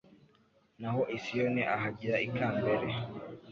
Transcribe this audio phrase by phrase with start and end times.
[0.81, 2.87] naho i Siyoni ahagira ikambere